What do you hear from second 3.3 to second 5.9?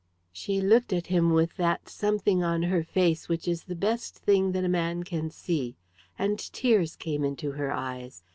is the best thing that a man can see.